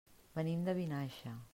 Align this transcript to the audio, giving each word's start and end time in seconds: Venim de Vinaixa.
Venim 0.37 0.63
de 0.69 0.77
Vinaixa. 0.81 1.39